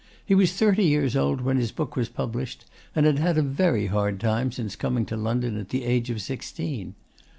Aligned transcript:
He 0.25 0.33
was 0.33 0.53
thirty 0.53 0.83
years 0.83 1.15
old 1.15 1.41
when 1.41 1.57
his 1.57 1.71
book 1.71 1.95
was 1.95 2.09
published, 2.09 2.65
and 2.95 3.05
had 3.05 3.19
had 3.19 3.37
a 3.37 3.43
very 3.43 3.85
hard 3.85 4.19
time 4.19 4.51
since 4.51 4.75
coming 4.75 5.05
to 5.05 5.15
London 5.15 5.59
at 5.59 5.69
the 5.69 5.83
age 5.85 6.09
of 6.09 6.23
sixteen. 6.23 6.95